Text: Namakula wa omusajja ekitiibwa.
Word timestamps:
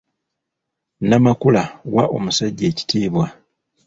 Namakula 1.09 1.63
wa 1.95 2.03
omusajja 2.15 2.65
ekitiibwa. 2.71 3.25